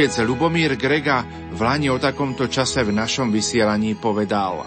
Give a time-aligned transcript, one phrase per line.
[0.00, 4.64] Otec Lubomír Grega v Lani o takomto čase v našom vysielaní povedal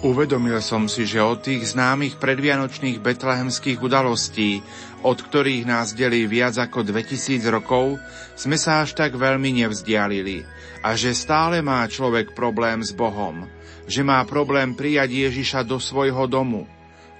[0.00, 4.64] Uvedomil som si, že od tých známych predvianočných betlehemských udalostí,
[5.04, 8.00] od ktorých nás delí viac ako 2000 rokov,
[8.40, 10.48] sme sa až tak veľmi nevzdialili
[10.80, 13.44] a že stále má človek problém s Bohom,
[13.84, 16.64] že má problém prijať Ježiša do svojho domu,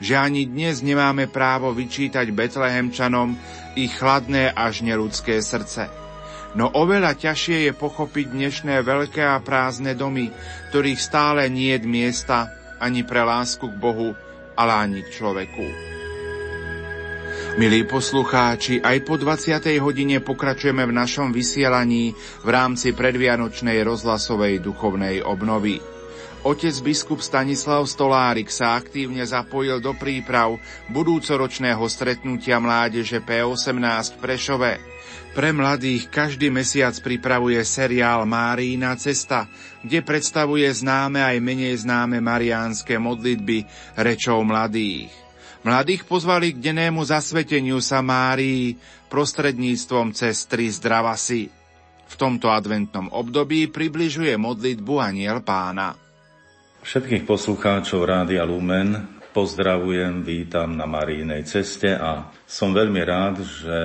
[0.00, 3.36] že ani dnes nemáme právo vyčítať Betlehemčanom
[3.76, 6.07] ich chladné až neludské srdce.
[6.56, 10.32] No oveľa ťažšie je pochopiť dnešné veľké a prázdne domy,
[10.72, 12.48] ktorých stále nie je miesta
[12.80, 14.16] ani pre lásku k Bohu,
[14.56, 15.66] ale ani k človeku.
[17.58, 19.60] Milí poslucháči, aj po 20.
[19.82, 22.14] hodine pokračujeme v našom vysielaní
[22.46, 25.82] v rámci predvianočnej rozhlasovej duchovnej obnovy.
[26.46, 30.54] Otec biskup Stanislav Stolárik sa aktívne zapojil do príprav
[30.86, 34.97] budúcoročného stretnutia mládeže P18 v Prešove.
[35.36, 39.46] Pre mladých každý mesiac pripravuje seriál Márína cesta,
[39.84, 43.62] kde predstavuje známe aj menej známe mariánske modlitby
[44.00, 45.12] rečou mladých.
[45.62, 48.78] Mladých pozvali k dennému zasveteniu sa Márii
[49.12, 51.50] prostredníctvom cestry zdravasy.
[52.08, 55.92] V tomto adventnom období približuje modlitbu Aniel pána.
[56.82, 63.78] Všetkých poslucháčov Rádia Lumen pozdravujem, vítam na Marínej ceste a som veľmi rád, že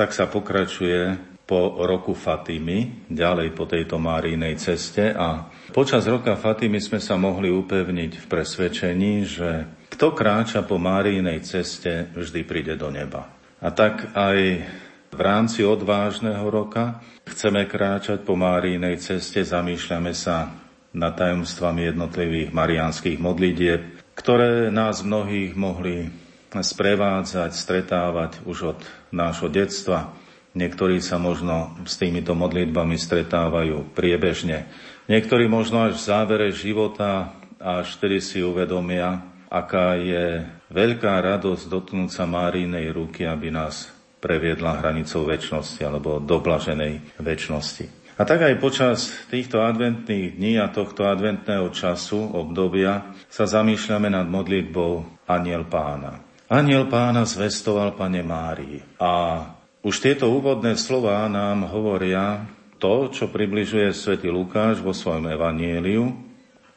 [0.00, 1.12] tak sa pokračuje
[1.44, 5.44] po roku Fatimy, ďalej po tejto Márínej ceste a
[5.76, 12.08] počas roka Fatimy sme sa mohli upevniť v presvedčení, že kto kráča po Márínej ceste,
[12.16, 13.28] vždy príde do neba.
[13.60, 14.64] A tak aj
[15.12, 20.48] v rámci odvážneho roka chceme kráčať po Márínej ceste, zamýšľame sa
[20.96, 26.08] nad tajomstvami jednotlivých mariánskych modlitieb, ktoré nás mnohých mohli
[26.50, 28.78] sprevádzať, stretávať už od
[29.14, 30.10] nášho detstva.
[30.58, 34.66] Niektorí sa možno s týmito modlitbami stretávajú priebežne.
[35.06, 40.42] Niektorí možno až v závere života, až vtedy si uvedomia, aká je
[40.74, 47.86] veľká radosť dotknúť sa Márinej ruky, aby nás previedla hranicou väčšnosti alebo do blaženej väčšnosti.
[48.20, 54.28] A tak aj počas týchto adventných dní a tohto adventného času, obdobia, sa zamýšľame nad
[54.28, 56.29] modlitbou Aniel Pána.
[56.50, 58.82] Aniel pána zvestoval pane Márii.
[58.98, 59.38] A
[59.86, 62.42] už tieto úvodné slová nám hovoria
[62.82, 66.10] to, čo približuje svätý Lukáš vo svojom evanieliu,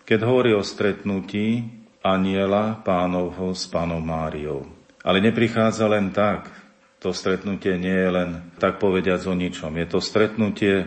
[0.06, 1.66] keď hovorí o stretnutí
[2.06, 4.70] aniela pánovho s pánom Máriou.
[5.02, 6.54] Ale neprichádza len tak.
[7.02, 8.30] To stretnutie nie je len
[8.62, 9.74] tak povediac o ničom.
[9.74, 10.86] Je to stretnutie,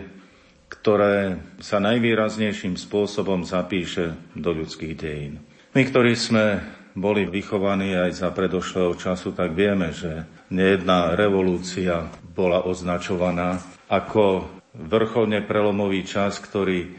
[0.70, 5.42] ktoré sa najvýraznejším spôsobom zapíše do ľudských dejín.
[5.74, 6.62] My, ktorí sme
[6.96, 15.44] boli vychovaní aj za predošlého času, tak vieme, že nejedná revolúcia bola označovaná ako vrcholne
[15.44, 16.96] prelomový čas, ktorý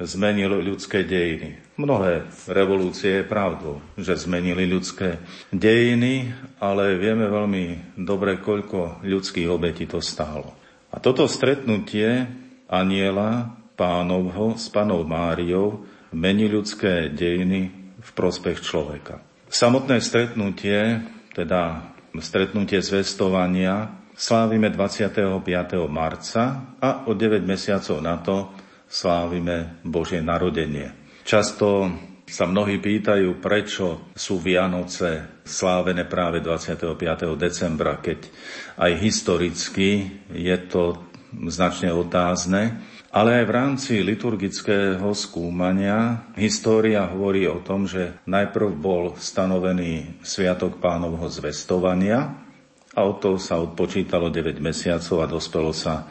[0.00, 1.60] zmenil ľudské dejiny.
[1.76, 5.20] Mnohé revolúcie je pravdou, že zmenili ľudské
[5.52, 10.56] dejiny, ale vieme veľmi dobre, koľko ľudských obetí to stálo.
[10.90, 12.24] A toto stretnutie
[12.70, 19.29] aniela pánovho s panou Máriou mení ľudské dejiny v prospech človeka.
[19.50, 21.02] Samotné stretnutie,
[21.34, 21.90] teda
[22.22, 25.90] stretnutie zvestovania, slávime 25.
[25.90, 28.54] marca a o 9 mesiacov na to
[28.86, 30.94] slávime Božie narodenie.
[31.26, 31.90] Často
[32.30, 36.94] sa mnohí pýtajú, prečo sú Vianoce slávené práve 25.
[37.34, 38.30] decembra, keď
[38.78, 41.10] aj historicky je to
[41.50, 42.78] značne otázne.
[43.10, 50.78] Ale aj v rámci liturgického skúmania história hovorí o tom, že najprv bol stanovený Sviatok
[50.78, 52.38] pánovho zvestovania
[52.94, 56.06] a od toho sa odpočítalo 9 mesiacov a dospelo sa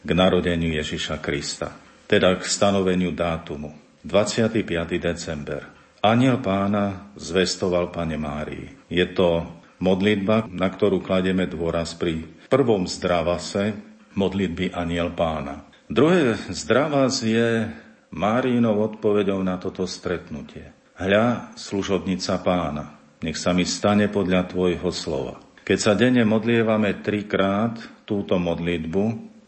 [0.00, 1.68] k narodeniu Ježiša Krista,
[2.08, 3.76] teda k stanoveniu dátumu.
[4.00, 4.64] 25.
[4.96, 5.68] december.
[6.00, 8.88] Aniel pána zvestoval Pane Márii.
[8.88, 9.44] Je to
[9.84, 13.76] modlitba, na ktorú kladieme dôraz pri prvom zdravase
[14.16, 15.67] modlitby Aniel pána.
[15.88, 17.64] Druhé zdravás je
[18.12, 20.68] Márinou odpovedou na toto stretnutie.
[21.00, 25.40] Hľa, služobnica pána, nech sa mi stane podľa tvojho slova.
[25.64, 29.04] Keď sa denne modlievame trikrát túto modlitbu,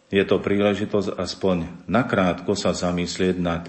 [0.08, 3.69] je to príležitosť aspoň nakrátko sa zamyslieť nad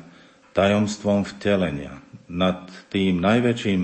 [0.56, 2.00] tajomstvom vtelenia,
[2.32, 3.82] nad tým najväčším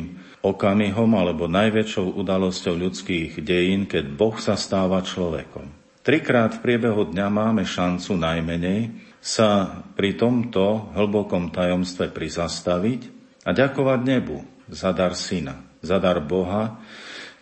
[0.48, 5.87] okamihom alebo najväčšou udalosťou ľudských dejín, keď Boh sa stáva človekom.
[6.08, 13.12] Trikrát v priebehu dňa máme šancu najmenej sa pri tomto hlbokom tajomstve prizastaviť
[13.44, 14.40] a ďakovať nebu
[14.72, 16.80] za dar syna, za dar Boha,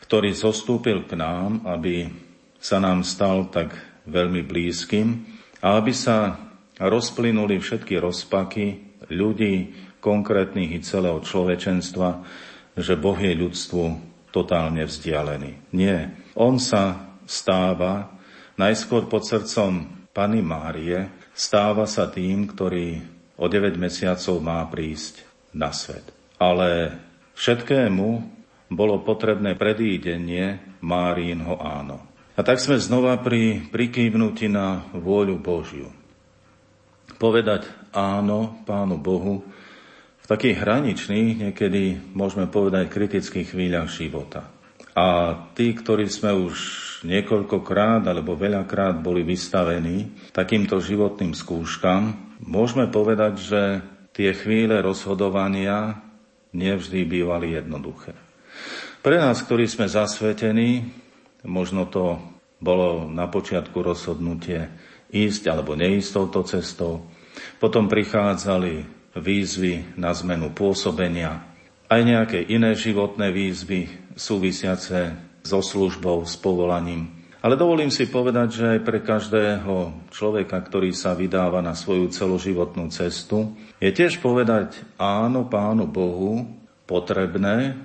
[0.01, 2.09] ktorý zostúpil k nám, aby
[2.57, 3.69] sa nám stal tak
[4.09, 5.29] veľmi blízkym
[5.61, 6.33] a aby sa
[6.81, 12.25] rozplynuli všetky rozpaky ľudí, konkrétnych i celého človečenstva,
[12.81, 13.83] že Boh je ľudstvu
[14.33, 15.69] totálne vzdialený.
[15.69, 16.17] Nie.
[16.33, 18.14] On sa stáva
[18.55, 23.03] najskôr pod srdcom Pany Márie, stáva sa tým, ktorý
[23.35, 26.07] o 9 mesiacov má prísť na svet.
[26.39, 26.95] Ale
[27.35, 28.07] všetkému
[28.71, 31.99] bolo potrebné predídenie Márínho áno.
[32.35, 35.87] A tak sme znova pri prikývnutí na vôľu Božiu.
[37.15, 39.43] Povedať áno Pánu Bohu
[40.19, 44.51] v takých hraničných, niekedy môžeme povedať kritických chvíľach života.
[44.95, 46.55] A tí, ktorí sme už
[47.03, 53.61] niekoľkokrát alebo veľakrát boli vystavení takýmto životným skúškam, môžeme povedať, že
[54.15, 55.99] tie chvíle rozhodovania
[56.55, 58.15] nevždy bývali jednoduché.
[59.03, 60.87] Pre nás, ktorí sme zasvetení,
[61.43, 62.17] možno to
[62.63, 64.71] bolo na počiatku rozhodnutie
[65.11, 67.05] ísť alebo neísť touto cestou.
[67.59, 68.87] Potom prichádzali
[69.19, 71.43] výzvy na zmenu pôsobenia,
[71.85, 73.87] aj nejaké iné životné výzvy
[74.17, 75.13] súvisiace
[75.45, 77.13] so službou, s povolaním.
[77.45, 82.89] Ale dovolím si povedať, že aj pre každého človeka, ktorý sa vydáva na svoju celoživotnú
[82.89, 86.49] cestu, je tiež povedať áno Pánu Bohu
[86.89, 87.77] potrebné,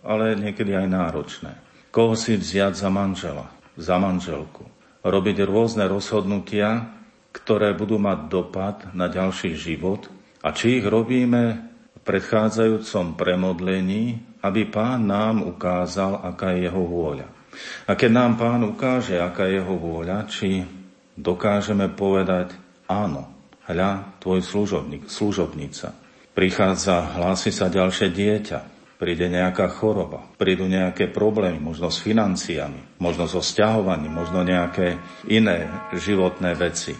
[0.00, 1.52] ale niekedy aj náročné.
[1.92, 4.64] Koho si vziať za manžela, za manželku.
[5.04, 6.88] Robiť rôzne rozhodnutia,
[7.36, 10.08] ktoré budú mať dopad na ďalší život–
[10.42, 11.71] a či ich robíme
[12.02, 17.28] predchádzajúcom premodlení, aby Pán nám ukázal, aká je jeho vôľa.
[17.86, 20.66] A keď nám Pán ukáže, aká je jeho vôľa, či
[21.14, 22.56] dokážeme povedať
[22.90, 23.28] áno,
[23.68, 25.94] hľa, tvoj služobník, služobnica.
[26.32, 28.58] Prichádza, hlási sa ďalšie dieťa,
[28.96, 34.96] príde nejaká choroba, prídu nejaké problémy, možno s financiami, možno so sťahovaním, možno nejaké
[35.28, 36.96] iné životné veci.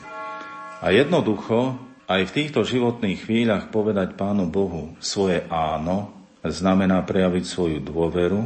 [0.83, 1.79] A jednoducho
[2.13, 6.13] aj v týchto životných chvíľach povedať Pánu Bohu svoje áno
[6.45, 8.41] znamená prejaviť svoju dôveru,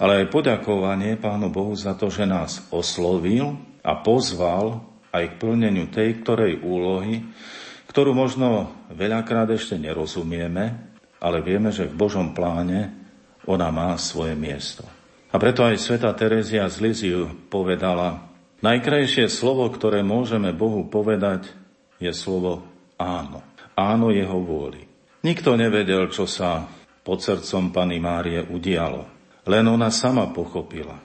[0.00, 5.92] ale aj poďakovanie Pánu Bohu za to, že nás oslovil a pozval aj k plneniu
[5.92, 7.28] tej ktorej úlohy,
[7.92, 10.88] ktorú možno veľakrát ešte nerozumieme,
[11.20, 12.94] ale vieme, že v Božom pláne
[13.44, 14.84] ona má svoje miesto.
[15.28, 18.32] A preto aj sveta Terezia z Liziu povedala,
[18.64, 21.52] najkrajšie slovo, ktoré môžeme Bohu povedať,
[21.98, 22.67] je slovo
[22.98, 23.40] áno.
[23.78, 24.82] Áno jeho vôli.
[25.22, 26.66] Nikto nevedel, čo sa
[27.06, 29.06] pod srdcom Pany Márie udialo.
[29.48, 30.98] Len ona sama pochopila,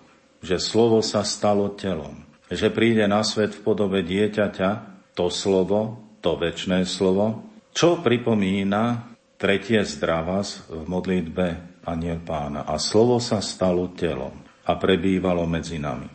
[0.43, 4.69] že slovo sa stalo telom, že príde na svet v podobe dieťaťa,
[5.15, 11.45] to slovo, to väčšné slovo, čo pripomína tretie zdravas v modlitbe
[11.87, 12.67] Aniel pána.
[12.67, 16.07] A slovo sa stalo telom a prebývalo medzi nami.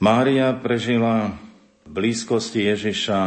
[0.00, 1.32] Mária prežila
[1.84, 3.20] v blízkosti Ježiša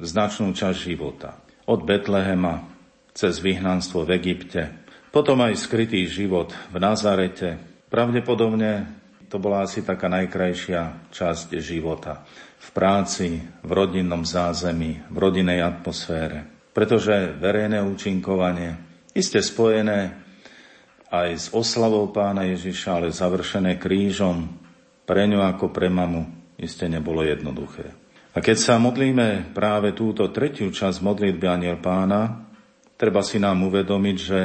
[0.00, 1.40] značnú časť života.
[1.66, 2.68] Od Betlehema
[3.16, 7.56] cez vyhnanstvo v Egypte, potom aj skrytý život v Nazarete.
[7.88, 8.84] Pravdepodobne
[9.32, 12.28] to bola asi taká najkrajšia časť života.
[12.60, 16.44] V práci, v rodinnom zázemí, v rodinnej atmosfére.
[16.76, 18.76] Pretože verejné účinkovanie,
[19.16, 20.12] iste spojené
[21.08, 24.60] aj s oslavou pána Ježiša, ale završené krížom,
[25.08, 28.05] pre ňu ako pre mamu, iste nebolo jednoduché.
[28.36, 32.44] A keď sa modlíme práve túto tretiu časť modlitby Aniel Pána,
[33.00, 34.40] treba si nám uvedomiť, že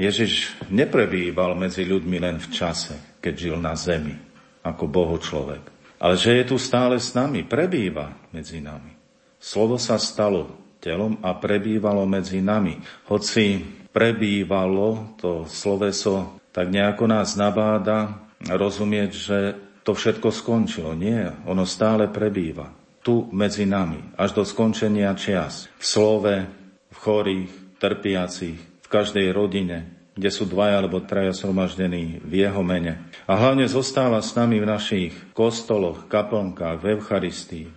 [0.00, 4.16] Ježiš neprebýval medzi ľuďmi len v čase, keď žil na zemi,
[4.64, 5.60] ako Boho človek.
[6.00, 8.96] Ale že je tu stále s nami, prebýva medzi nami.
[9.36, 12.80] Slovo sa stalo telom a prebývalo medzi nami.
[13.12, 13.60] Hoci
[13.92, 19.38] prebývalo to sloveso, tak nejako nás nabáda rozumieť, že
[19.84, 20.96] to všetko skončilo.
[20.96, 22.78] Nie, ono stále prebýva
[23.08, 25.64] tu medzi nami, až do skončenia čias.
[25.80, 26.44] V slove,
[26.92, 33.08] v chorých, trpiacich, v každej rodine, kde sú dvaja alebo traja sromaždení v jeho mene.
[33.24, 37.72] A hlavne zostáva s nami v našich kostoloch, kaplnkách, v Eucharistii.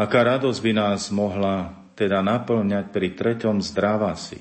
[0.00, 4.40] Aká radosť by nás mohla teda naplňať pri treťom zdravasi.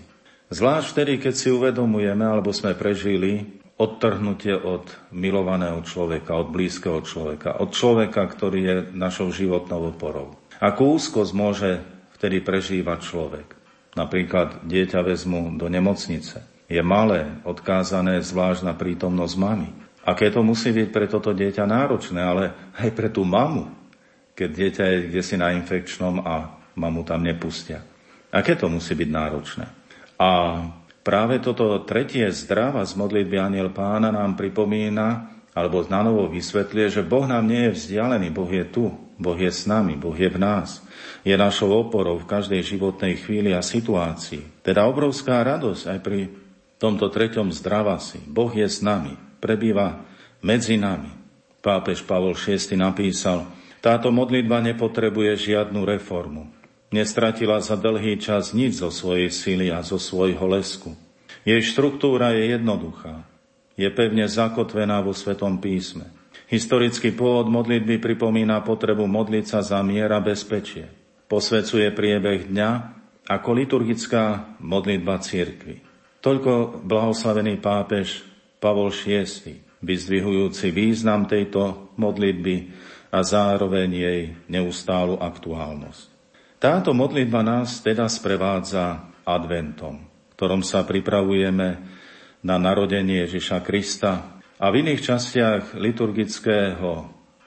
[0.55, 7.63] Zvlášť vtedy, keď si uvedomujeme, alebo sme prežili odtrhnutie od milovaného človeka, od blízkeho človeka,
[7.63, 10.35] od človeka, ktorý je našou životnou oporou.
[10.59, 11.79] Akú úzkosť môže
[12.19, 13.47] vtedy prežívať človek?
[13.95, 16.43] Napríklad dieťa vezmu do nemocnice.
[16.67, 19.71] Je malé, odkázané zvlášť na prítomnosť mamy.
[20.03, 22.43] Aké to musí byť pre toto dieťa náročné, ale
[22.75, 23.71] aj pre tú mamu,
[24.35, 27.81] keď dieťa je kde si na infekčnom a mamu tam nepustia.
[28.29, 29.65] Aké to musí byť náročné?
[30.19, 30.29] A
[31.09, 37.01] Práve toto tretie zdrava z modlitby Aniel Pána nám pripomína, alebo na novo vysvetľuje, že
[37.01, 40.37] Boh nám nie je vzdialený, Boh je tu, Boh je s nami, Boh je v
[40.37, 40.85] nás.
[41.25, 44.61] Je našou oporou v každej životnej chvíli a situácii.
[44.61, 46.29] Teda obrovská radosť aj pri
[46.77, 48.29] tomto treťom zdravasi.
[48.29, 50.05] Boh je s nami, prebýva
[50.45, 51.09] medzi nami.
[51.65, 53.49] Pápež Pavol VI napísal,
[53.81, 56.58] táto modlitba nepotrebuje žiadnu reformu.
[56.89, 60.97] Nestratila za dlhý čas nič zo svojej sily a zo svojho lesku.
[61.45, 63.29] Jej štruktúra je jednoduchá.
[63.77, 66.09] Je pevne zakotvená vo Svetom písme.
[66.49, 70.89] Historický pôvod modlitby pripomína potrebu modliť sa za mier a bezpečie.
[71.29, 72.69] Posvecuje priebeh dňa
[73.29, 75.85] ako liturgická modlitba cirkvi.
[76.19, 78.25] Toľko blahoslavený pápež
[78.57, 79.29] Pavol VI,
[79.79, 82.55] vyzdvihujúci význam tejto modlitby
[83.13, 86.18] a zároveň jej neustálu aktuálnosť.
[86.59, 90.03] Táto modlitba nás teda sprevádza adventom,
[90.35, 91.67] ktorom sa pripravujeme
[92.43, 96.91] na narodenie Ježiša Krista a v iných častiach liturgického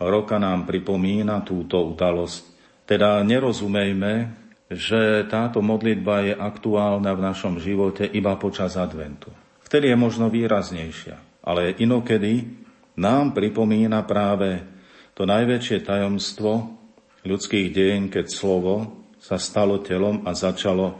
[0.01, 2.57] roka nám pripomína túto udalosť.
[2.89, 4.33] Teda nerozumejme,
[4.73, 9.29] že táto modlitba je aktuálna v našom živote iba počas adventu.
[9.69, 12.49] Vtedy je možno výraznejšia, ale inokedy
[12.97, 14.65] nám pripomína práve
[15.13, 16.81] to najväčšie tajomstvo
[17.29, 20.99] ľudských dejín, keď slovo sa stalo telom a začalo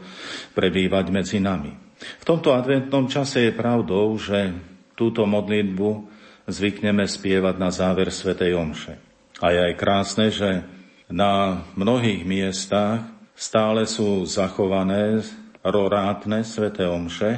[0.55, 1.75] prebývať medzi nami.
[1.99, 4.55] V tomto adventnom čase je pravdou, že
[4.95, 6.07] túto modlitbu
[6.47, 8.95] zvykneme spievať na záver Svetej Omše.
[9.43, 10.63] A je aj krásne, že
[11.11, 13.03] na mnohých miestach
[13.35, 15.19] stále sú zachované
[15.63, 17.31] rorátne Svetej Omše,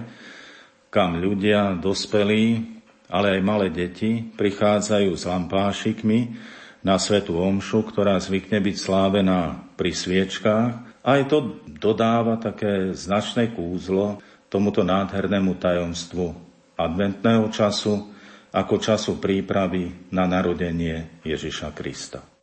[0.94, 2.62] kam ľudia, dospelí,
[3.10, 6.20] ale aj malé deti prichádzajú s lampášikmi
[6.86, 11.02] na Svetú Omšu, ktorá zvykne byť slávená pri sviečkách.
[11.02, 14.22] Aj to dodáva také značné kúzlo
[14.54, 16.38] tomuto nádhernému tajomstvu
[16.78, 18.14] adventného času
[18.54, 22.35] ako času prípravy na narodenie Ježiša Krista.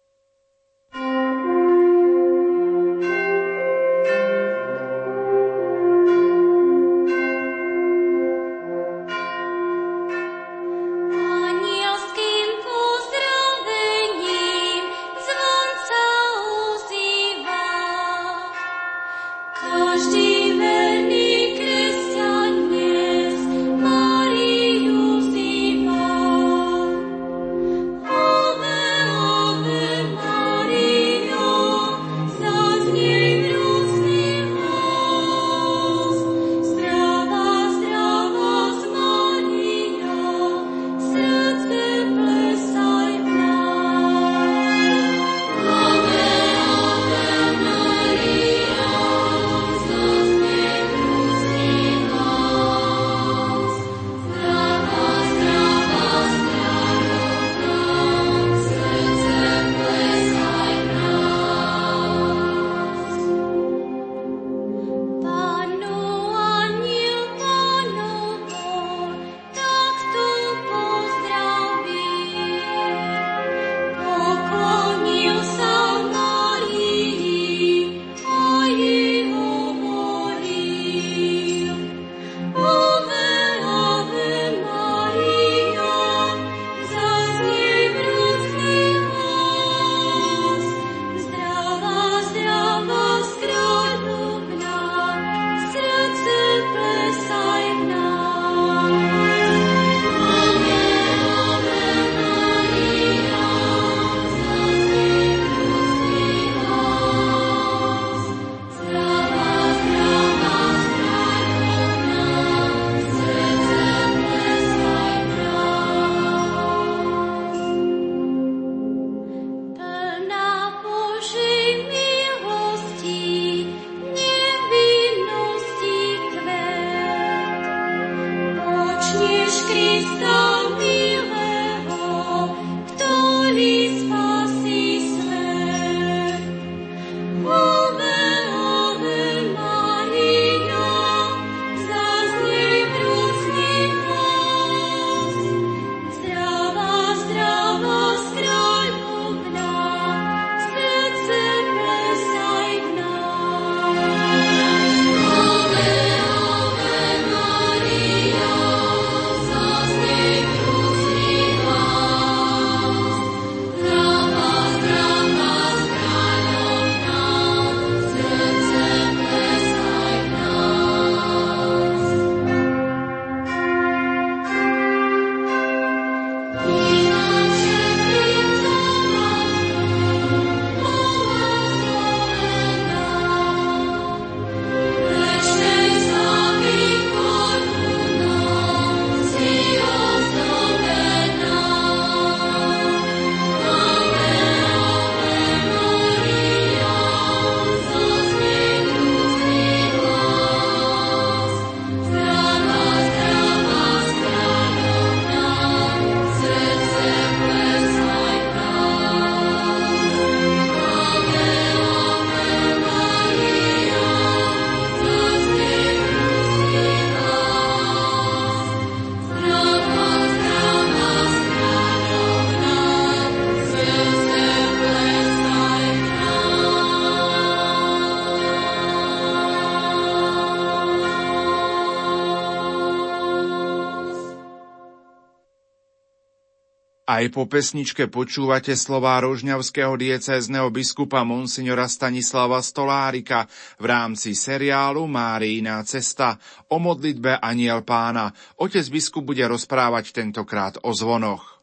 [237.12, 243.45] Aj po pesničke počúvate slová rožňavského diecézneho biskupa Monsignora Stanislava Stolárika
[243.76, 246.40] v rámci seriálu Máriina cesta
[246.73, 248.33] o modlitbe Aniel pána.
[248.57, 251.61] Otec biskup bude rozprávať tentokrát o zvonoch.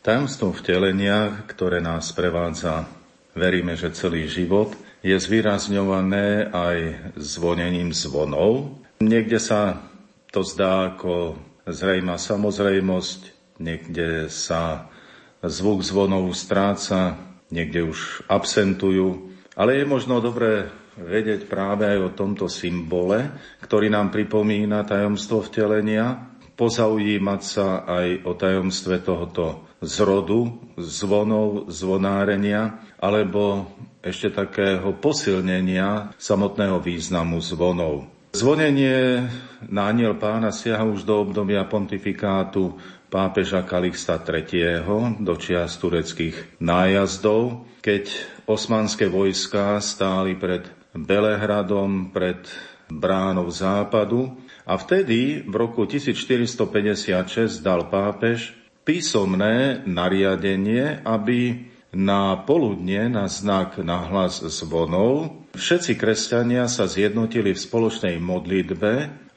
[0.00, 2.88] Tajomstvo vtelenia, ktoré nás prevádza,
[3.36, 4.72] veríme, že celý život,
[5.04, 6.78] je zvýrazňované aj
[7.20, 8.80] zvonením zvonov.
[9.04, 9.84] Niekde sa
[10.32, 11.36] to zdá ako
[11.68, 14.90] zrejma samozrejmosť, niekde sa
[15.46, 17.14] zvuk zvonov stráca,
[17.54, 20.66] niekde už absentujú, ale je možno dobré
[20.98, 23.32] vedieť práve aj o tomto symbole,
[23.64, 33.72] ktorý nám pripomína tajomstvo vtelenia, pozaujímať sa aj o tajomstve tohoto zrodu, zvonov, zvonárenia, alebo
[34.04, 38.06] ešte takého posilnenia samotného významu zvonov.
[38.32, 39.28] Zvonenie
[39.68, 42.72] na aniel pána siaha už do obdobia pontifikátu
[43.12, 45.20] pápeža Kalixta III.
[45.20, 48.08] do čias tureckých nájazdov, keď
[48.48, 50.64] osmanské vojská stáli pred
[50.96, 52.40] Belehradom, pred
[52.88, 54.32] bránou západu
[54.64, 58.56] a vtedy v roku 1456 dal pápež
[58.88, 67.60] písomné nariadenie, aby na poludne na znak na hlas zvonov všetci kresťania sa zjednotili v
[67.60, 68.92] spoločnej modlitbe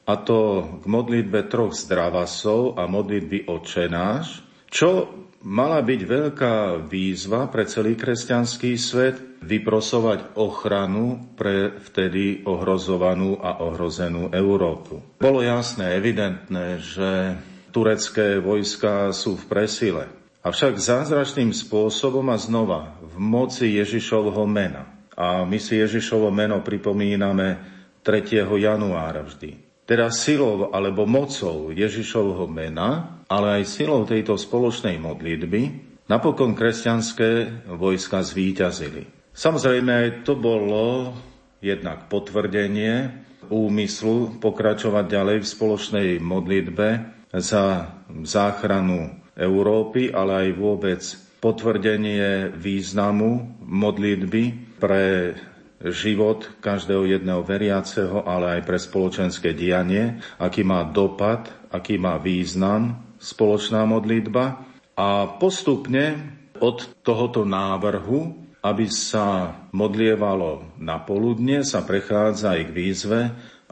[0.05, 0.39] a to
[0.81, 5.09] k modlitbe troch zdravasov a modlitby očenáš, čo
[5.45, 14.29] mala byť veľká výzva pre celý kresťanský svet vyprosovať ochranu pre vtedy ohrozovanú a ohrozenú
[14.33, 15.21] Európu.
[15.21, 17.37] Bolo jasné, evidentné, že
[17.69, 20.03] turecké vojská sú v presile.
[20.45, 24.85] Avšak zázračným spôsobom a znova v moci Ježišovho mena.
[25.17, 27.57] A my si Ježišovo meno pripomíname
[28.05, 28.45] 3.
[28.45, 35.61] januára vždy teda silou alebo mocou Ježišovho mena, ale aj silou tejto spoločnej modlitby,
[36.09, 39.05] napokon kresťanské vojska zvíťazili.
[39.33, 41.13] Samozrejme aj to bolo
[41.61, 46.87] jednak potvrdenie úmyslu pokračovať ďalej v spoločnej modlitbe
[47.35, 47.93] za
[48.25, 51.01] záchranu Európy, ale aj vôbec
[51.43, 55.35] potvrdenie významu modlitby pre
[55.81, 63.03] život každého jedného veriaceho, ale aj pre spoločenské dianie, aký má dopad, aký má význam
[63.19, 64.63] spoločná modlitba.
[64.95, 66.15] A postupne
[66.63, 73.21] od tohoto návrhu, aby sa modlievalo na poludne, sa prechádza aj k výzve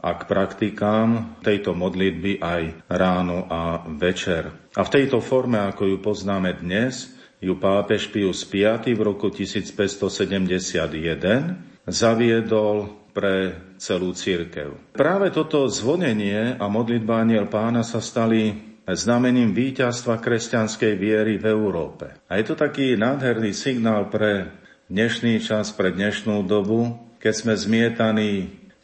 [0.04, 4.52] a k praktikám tejto modlitby aj ráno a večer.
[4.76, 11.73] A v tejto forme, ako ju poznáme dnes, ju pápež Pius V v roku 1571
[11.88, 14.96] zaviedol pre celú církev.
[14.96, 22.20] Práve toto zvonenie a modlitba aniel pána sa stali znamením víťazstva kresťanskej viery v Európe.
[22.28, 24.52] A je to taký nádherný signál pre
[24.92, 28.30] dnešný čas, pre dnešnú dobu, keď sme zmietaní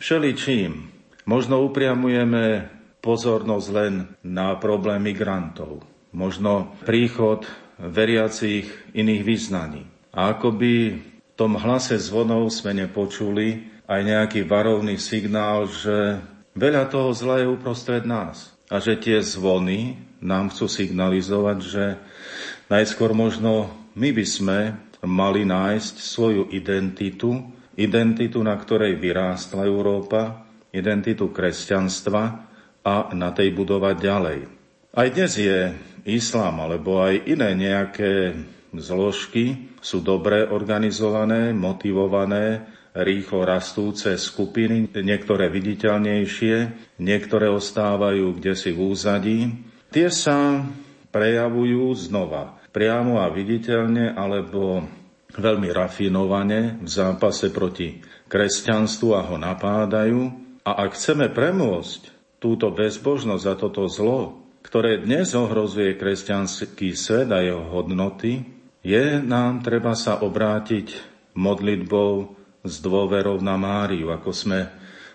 [0.00, 0.88] všeličím.
[1.28, 2.72] Možno upriamujeme
[3.04, 3.92] pozornosť len
[4.24, 5.84] na problém migrantov,
[6.16, 7.44] možno príchod
[7.76, 9.84] veriacich iných vyznaní.
[10.16, 10.96] A akoby
[11.40, 16.20] tom hlase zvonov sme nepočuli aj nejaký varovný signál, že
[16.52, 21.96] veľa toho zla je uprostred nás a že tie zvony nám chcú signalizovať, že
[22.68, 24.58] najskôr možno my by sme
[25.00, 27.40] mali nájsť svoju identitu,
[27.72, 30.44] identitu, na ktorej vyrástla Európa,
[30.76, 32.22] identitu kresťanstva
[32.84, 34.40] a na tej budovať ďalej.
[34.92, 35.72] Aj dnes je
[36.04, 38.36] islám alebo aj iné nejaké
[38.76, 46.56] zložky sú dobre organizované, motivované, rýchlo rastúce skupiny, niektoré viditeľnejšie,
[46.98, 49.38] niektoré ostávajú kde si v úzadí.
[49.90, 50.64] Tie sa
[51.10, 54.86] prejavujú znova, priamo a viditeľne, alebo
[55.30, 60.20] veľmi rafinovane v zápase proti kresťanstvu a ho napádajú.
[60.66, 62.00] A ak chceme premôcť
[62.42, 69.60] túto bezbožnosť a toto zlo, ktoré dnes ohrozuje kresťanský svet a jeho hodnoty, je nám
[69.60, 70.96] treba sa obrátiť
[71.36, 72.12] modlitbou
[72.64, 74.60] s dôverou na Máriu, ako sme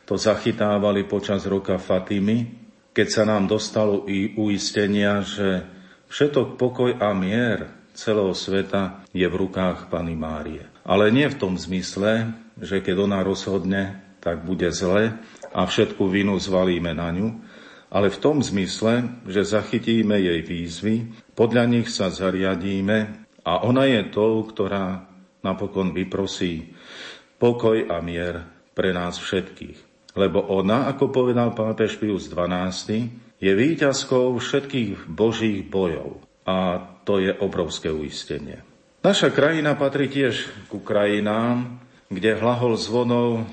[0.06, 5.66] to zachytávali počas roka Fatimy, keď sa nám dostalo i uistenia, že
[6.10, 10.64] všetok pokoj a mier celého sveta je v rukách Pany Márie.
[10.86, 15.18] Ale nie v tom zmysle, že keď ona rozhodne, tak bude zle
[15.54, 17.28] a všetku vinu zvalíme na ňu,
[17.90, 20.96] ale v tom zmysle, že zachytíme jej výzvy,
[21.34, 25.06] podľa nich sa zariadíme a ona je tou, ktorá
[25.46, 26.74] napokon vyprosí
[27.38, 28.42] pokoj a mier
[28.74, 30.10] pre nás všetkých.
[30.18, 36.26] Lebo ona, ako povedal pápež Pius XII, je výťazkou všetkých božích bojov.
[36.46, 38.62] a to je obrovské uistenie.
[39.02, 43.50] Naša krajina patrí tiež ku krajinám, kde hlahol zvonov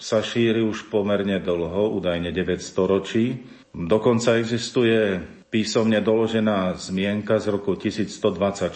[0.00, 3.44] sa šíri už pomerne dlho, údajne 900 ročí.
[3.76, 8.70] Dokonca existuje písomne doložená zmienka z roku 1124,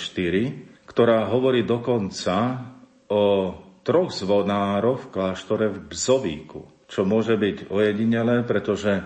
[0.84, 2.66] ktorá hovorí dokonca
[3.08, 3.54] o
[3.87, 9.00] troch zvonároch v kláštore v Bzovíku, čo môže byť ojedinelé, pretože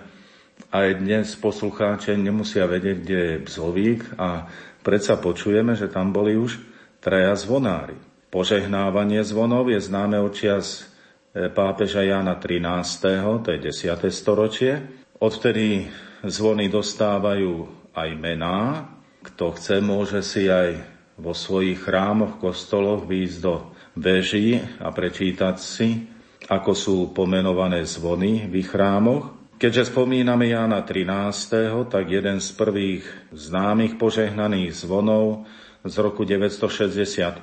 [0.75, 4.49] aj dnes poslucháče nemusia vedieť, kde je Bzovík a
[4.83, 6.59] predsa počujeme, že tam boli už
[6.99, 7.95] traja zvonári.
[8.29, 10.89] Požehnávanie zvonov je známe očias
[11.29, 14.11] E, pápeža Jana 13., to je 10.
[14.11, 14.73] storočie.
[15.21, 15.87] Odvtedy
[16.27, 18.89] zvony dostávajú aj mená.
[19.23, 20.79] Kto chce, môže si aj
[21.19, 26.07] vo svojich chrámoch, kostoloch výjsť do veží a prečítať si,
[26.47, 29.35] ako sú pomenované zvony v ich chrámoch.
[29.59, 33.03] Keďže spomíname Jána 13., tak jeden z prvých
[33.35, 35.51] známych požehnaných zvonov
[35.83, 37.43] z roku 968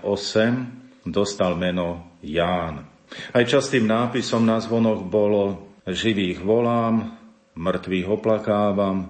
[1.03, 2.87] dostal meno Ján.
[3.35, 7.14] Aj častým nápisom na zvonoch bolo živých volám,
[7.55, 9.09] mŕtvych oplakávam,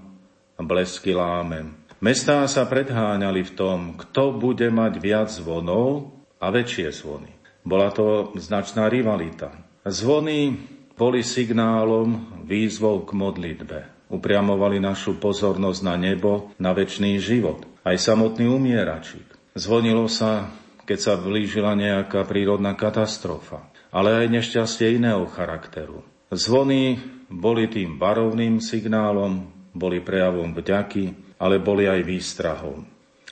[0.56, 1.76] blesky lámem.
[2.00, 7.34] Mestá sa predháňali v tom, kto bude mať viac zvonov a väčšie zvony.
[7.66, 9.52] Bola to značná rivalita.
[9.84, 10.54] Zvony
[10.94, 13.80] boli signálom výzvou k modlitbe.
[14.14, 17.66] Upriamovali našu pozornosť na nebo, na väčší život.
[17.82, 19.58] Aj samotný umieračík.
[19.58, 20.54] Zvonilo sa,
[20.86, 26.04] keď sa blížila nejaká prírodná katastrofa ale aj nešťastie iného charakteru.
[26.28, 32.86] Zvony boli tým varovným signálom, boli prejavom vďaky, ale boli aj výstrahom.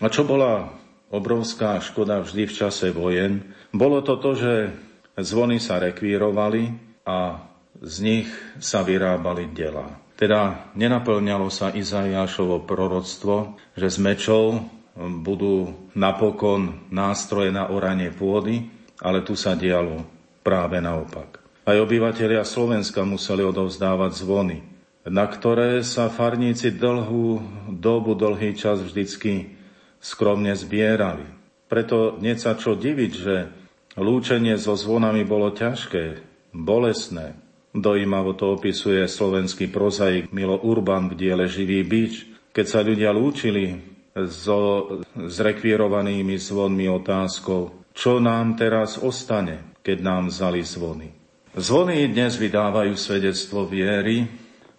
[0.04, 0.68] A čo bola
[1.14, 4.54] obrovská škoda vždy v čase vojen, bolo to to, že
[5.22, 6.74] zvony sa rekvírovali
[7.06, 7.38] a
[7.80, 10.02] z nich sa vyrábali dela.
[10.14, 14.62] Teda nenaplňalo sa Izajášovo proroctvo, že z mečov
[14.98, 18.70] budú napokon nástroje na oranie pôdy,
[19.02, 20.06] ale tu sa dialo
[20.44, 21.43] Práve naopak.
[21.64, 24.68] Aj obyvatelia Slovenska museli odovzdávať zvony,
[25.08, 27.40] na ktoré sa farníci dlhú
[27.72, 29.56] dobu, dlhý čas vždycky
[30.04, 31.24] skromne zbierali.
[31.72, 33.36] Preto nie sa čo diviť, že
[33.96, 36.20] lúčenie so zvonami bolo ťažké,
[36.52, 37.40] bolesné.
[37.72, 43.80] Dojímavo to opisuje slovenský prozaik Milo Urban v diele Živý bič, keď sa ľudia lúčili
[44.28, 51.23] so zrekvírovanými zvonmi otázkou, čo nám teraz ostane, keď nám vzali zvony.
[51.54, 54.26] Zvony dnes vydávajú svedectvo viery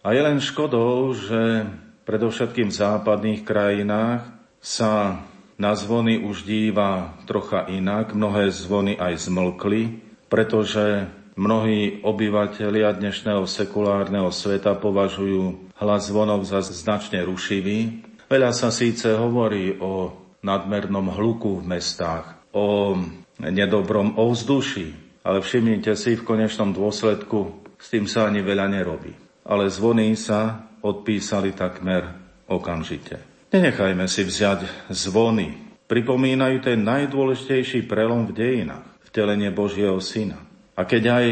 [0.02, 1.70] a je len škodou, že
[2.02, 4.26] predovšetkým v západných krajinách
[4.58, 5.22] sa
[5.54, 8.10] na zvony už díva trocha inak.
[8.10, 11.06] Mnohé zvony aj zmlkli, pretože
[11.38, 18.02] mnohí obyvateľia dnešného sekulárneho sveta považujú hlas zvonov za značne rušivý.
[18.26, 20.10] Veľa sa síce hovorí o
[20.42, 22.98] nadmernom hluku v mestách, o
[23.38, 25.03] nedobrom ovzduší.
[25.24, 29.12] Ale všimnite si, v konečnom dôsledku s tým sa ani veľa nerobí.
[29.48, 32.04] Ale zvony sa odpísali takmer
[32.44, 33.48] okamžite.
[33.48, 35.76] Nenechajme si vziať zvony.
[35.88, 40.40] Pripomínajú ten najdôležitejší prelom v dejinách, vtelenie Božieho Syna.
[40.76, 41.26] A keď aj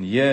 [0.00, 0.30] je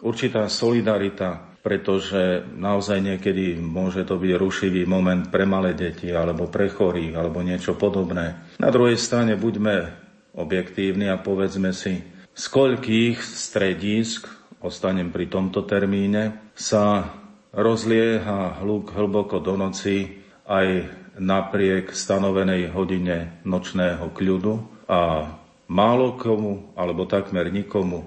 [0.00, 6.72] určitá solidarita pretože naozaj niekedy môže to byť rušivý moment pre malé deti alebo pre
[6.72, 8.56] chorých alebo niečo podobné.
[8.56, 9.92] Na druhej strane buďme
[10.38, 12.00] objektívni a povedzme si,
[12.38, 14.30] z koľkých stredísk,
[14.62, 17.10] ostanem pri tomto termíne, sa
[17.50, 20.86] rozlieha hluk hlboko do noci aj
[21.18, 25.34] napriek stanovenej hodine nočného kľudu a
[25.66, 28.06] málo komu, alebo takmer nikomu,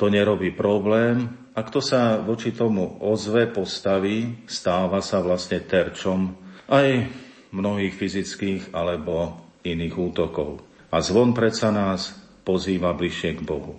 [0.00, 1.28] to nerobí problém.
[1.52, 6.32] A kto sa voči tomu ozve, postaví, stáva sa vlastne terčom
[6.72, 7.04] aj
[7.52, 10.64] mnohých fyzických alebo iných útokov.
[10.88, 13.76] A zvon predsa nás pozýva bližšie k Bohu.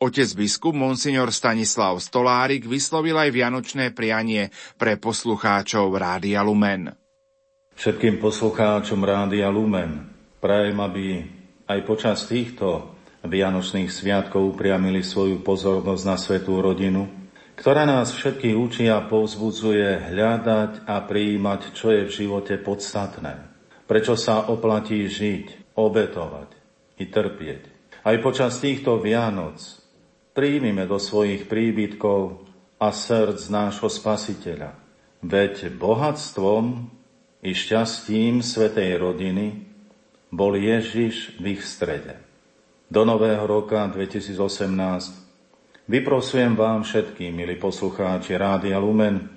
[0.00, 6.92] Otec biskup Monsignor Stanislav Stolárik vyslovil aj vianočné prianie pre poslucháčov Rádia Lumen.
[7.76, 10.04] Všetkým poslucháčom Rádia Lumen
[10.40, 11.04] prajem, aby
[11.64, 17.04] aj počas týchto Vianočných sviatkov upriamili svoju pozornosť na svetú rodinu,
[17.60, 23.52] ktorá nás všetkých učí a povzbudzuje hľadať a prijímať, čo je v živote podstatné.
[23.84, 26.59] Prečo sa oplatí žiť, obetovať
[27.00, 27.62] i trpieť.
[28.04, 29.58] Aj počas týchto Vianoc
[30.36, 32.44] príjmime do svojich príbytkov
[32.76, 34.76] a srdc nášho Spasiteľa.
[35.24, 36.88] Veď bohatstvom
[37.44, 39.68] i šťastím Svetej rodiny
[40.28, 42.30] bol Ježiš v ich strede
[42.90, 44.34] do nového roka 2018
[45.86, 49.30] vyprosujem vám všetkým, milí poslucháči Rádia Lumen,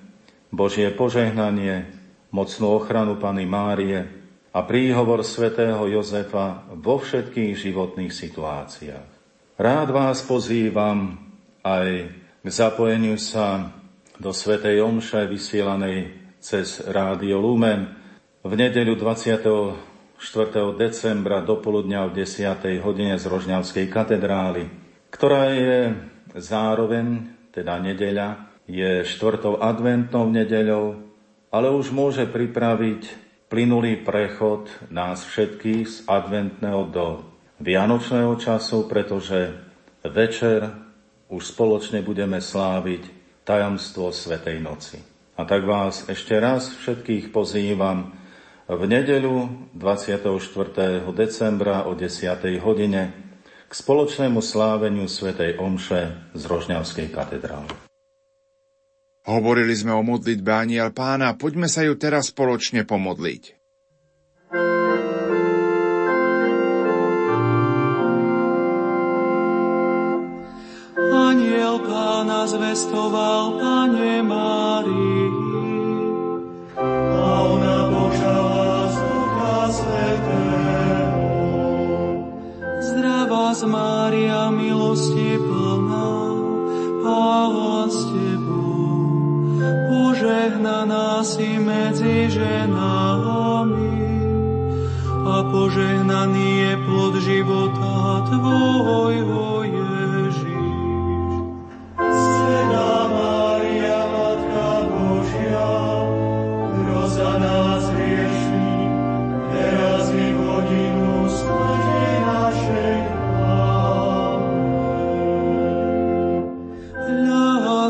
[0.50, 1.86] Božie požehnanie,
[2.34, 4.23] mocnú ochranu Pany Márie
[4.54, 9.10] a príhovor svätého Jozefa vo všetkých životných situáciách.
[9.58, 11.18] Rád vás pozývam
[11.66, 12.14] aj
[12.46, 13.74] k zapojeniu sa
[14.22, 17.98] do Svetej Omše vysielanej cez Rádio Lumen
[18.46, 19.74] v nedeľu 24.
[20.78, 22.78] decembra do poludňa o 10.
[22.86, 24.70] hodine z Rožňavskej katedrály,
[25.10, 25.98] ktorá je
[26.38, 31.02] zároveň, teda nedeľa, je štvrtou adventnou nedeľou,
[31.50, 33.23] ale už môže pripraviť
[33.54, 37.22] plynulý prechod nás všetkých z adventného do
[37.62, 39.54] vianočného času, pretože
[40.02, 40.74] večer
[41.30, 43.06] už spoločne budeme sláviť
[43.46, 44.98] tajomstvo Svetej noci.
[45.38, 48.18] A tak vás ešte raz všetkých pozývam
[48.66, 51.06] v nedeľu 24.
[51.14, 52.58] decembra o 10.
[52.58, 53.14] hodine
[53.70, 57.93] k spoločnému sláveniu Svetej Omše z Rožňavskej katedrály.
[59.24, 63.64] Hovorili sme o modlitbe Aniel Pána, poďme sa ju teraz spoločne pomodliť.
[72.24, 75.26] pána zvestoval Pane Márii.
[76.80, 79.56] A ona počala z Ducha
[83.68, 86.12] Mária, milosti plná,
[87.04, 87.83] Tebou.
[90.24, 94.00] Požehnaná si medzi ženami
[95.28, 99.68] a požehnaný je plod života Tvojho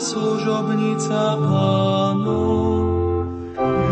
[0.02, 2.46] služobnica pánu.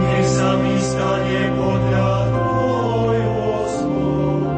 [0.01, 4.57] Nech sa mi stane podľa Tvojho slova.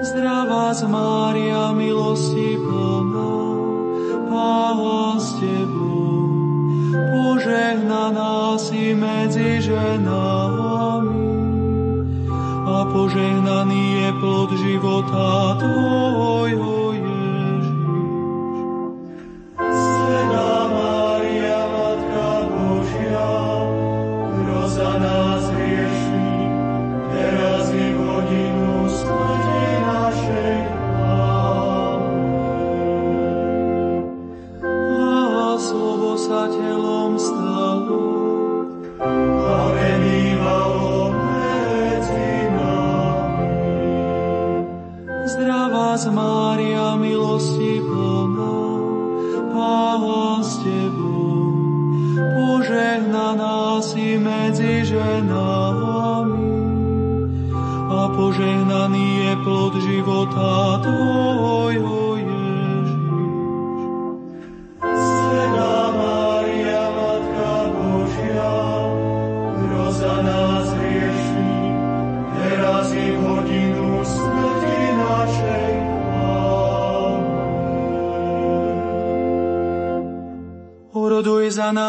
[0.00, 3.36] Zdravá z Mária, milosti plná,
[4.32, 6.24] Pán s Tebou,
[6.92, 11.28] požehnaná si medzi ženami
[12.66, 16.85] a požehnaný je plod života Tvojho.
[45.46, 48.58] Zdravá vás, Mária, milosti plná,
[49.54, 51.54] Pána s Tebou,
[52.18, 56.50] požehnaná si medzi ženami.
[57.86, 62.05] A požehnaný je plod života Tvojho.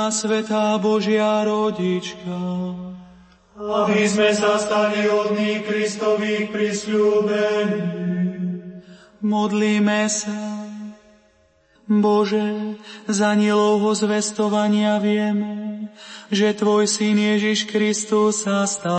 [0.10, 2.34] Svetá Božia rodička,
[3.54, 7.78] aby sme sa stali hodní Kristových prisľúbení.
[9.22, 10.66] Modlíme sa.
[11.86, 12.74] Bože,
[13.06, 15.94] z anielovho zvestovania vieme,
[16.34, 18.96] že Tvoj Syn Ježiš Kristus sa stal